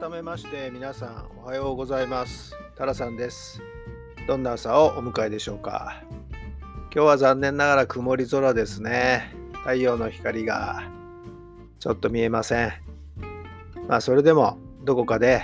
[0.00, 2.56] 改めまして皆さんおはようございます。
[2.74, 3.60] タラさんです。
[4.26, 6.02] どんな朝をお迎えでしょうか。
[6.84, 9.34] 今日は残念ながら曇り空ですね。
[9.58, 10.90] 太陽の光が
[11.78, 12.72] ちょっと見えません。
[13.88, 15.42] まあそれでもどこかで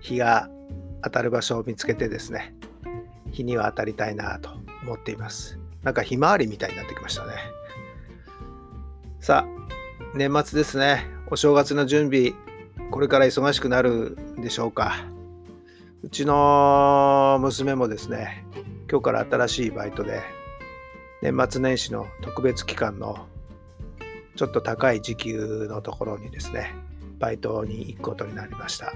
[0.00, 0.48] 日が
[1.02, 2.54] 当たる場所を見つけてですね
[3.32, 4.48] 日には当たりたいなと
[4.82, 5.58] 思っています。
[5.82, 7.34] なんかひまわりみたいになってきましたね。
[9.20, 11.04] さあ年末ですね。
[11.30, 12.32] お正月の準備
[12.90, 15.06] これから忙しくなるんでしょうか。
[16.02, 18.44] うちの娘もですね
[18.90, 20.22] 今日から新しいバイトで
[21.22, 23.26] 年末年始の特別期間の
[24.36, 26.74] ちょっと高い時給のところにですね
[27.18, 28.92] バイトに行くことになりました。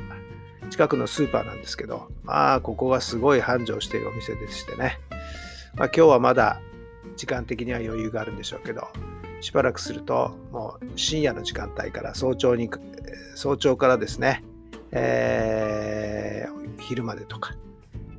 [0.70, 5.00] 近くのスーパーなんですけどまあここがすごい繁盛しているお店でしてね、
[5.74, 6.60] まあ、今日はまだ
[7.16, 8.88] 時間的には余裕があるんでしょうけど
[9.42, 12.70] しばらくするともう深夜の時間帯から早朝に
[13.34, 14.42] 早朝からですね、
[14.92, 17.54] えー、昼までとか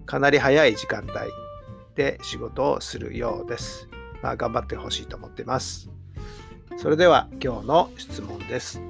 [0.05, 1.11] かなり早い時間帯
[1.95, 3.87] で仕事をするようです。
[4.21, 5.89] まあ、頑張ってほしいと思ってます。
[6.77, 8.81] それでは今日の質問です。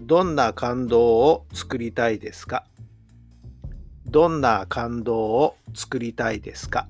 [0.00, 2.64] どんな感動を作りたいですか？
[4.06, 6.86] どんな感動を作りたいですか？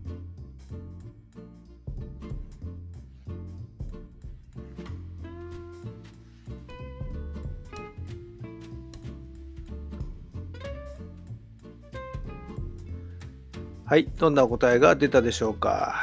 [13.86, 15.96] はい、どんなお答えが出たでしょうか？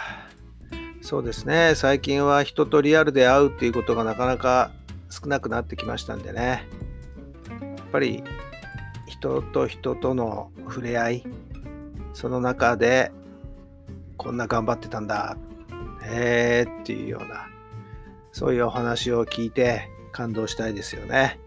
[1.02, 4.70] そうですね、最近は人とリアルで会うっていうことがなかなか
[5.10, 6.68] 少なくなってきましたんでね。
[7.50, 8.24] やっぱり
[9.08, 11.24] 人と人との触れ合い、
[12.14, 13.12] その中で
[14.16, 15.36] こんな頑張ってたんだ、
[16.04, 17.48] へえーっていうような、
[18.32, 21.40] そういうお話を聞いて感動したいですよね。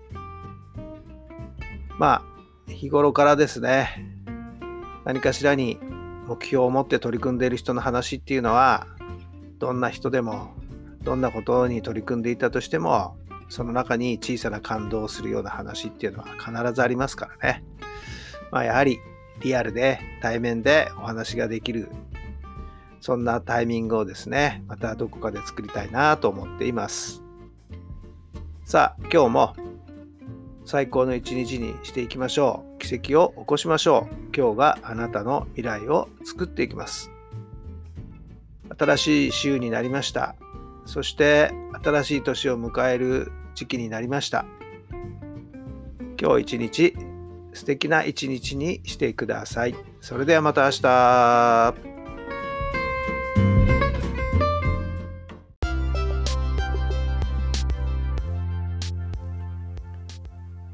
[1.97, 2.25] ま
[2.69, 4.05] あ、日頃からですね、
[5.05, 5.79] 何かしらに
[6.27, 8.87] 目標を持って取り組んでいる人の話っていうのは
[9.59, 10.55] どんな人でも
[11.03, 13.17] どんなことに取り組んでいたとしても
[13.49, 17.65] その中に小さな感動をするような話っていうのは必ずありますからね。
[18.51, 18.99] まあ、やはり
[19.41, 21.89] リアルで対面でお話ができる
[23.01, 27.23] そんなタイミングをですねまたどこかで作りたいなと思っています。
[28.65, 29.64] さあ今日も
[30.65, 32.79] 最高の一日にしていきましょう。
[32.79, 34.37] 奇跡を起こしましょう。
[34.37, 37.11] 今日があなたの未来を作っていきます。
[38.77, 40.37] 新しい週になりました。
[40.87, 41.53] そして
[41.83, 44.47] 新しい年を迎える時期になりました。
[46.21, 46.97] 今日一日
[47.53, 49.75] 素敵な一日にしてください。
[50.01, 51.94] それではまた明日。